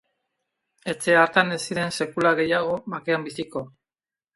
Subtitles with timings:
[0.93, 3.69] Etxe hartan ez ziren sekula gehiago bakean biziko.